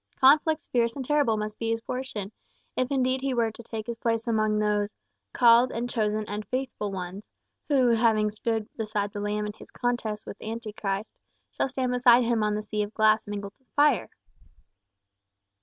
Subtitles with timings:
[0.15, 2.31] Conflicts fierce and terrible must be his portion,
[2.75, 4.95] if indeed he were to take his place amongst those
[5.31, 7.27] "called and chosen and faithful" ones
[7.69, 11.13] who, having stood beside the Lamb in his contest with Antichrist,
[11.51, 14.09] shall stand beside him on the sea of glass mingled with fire.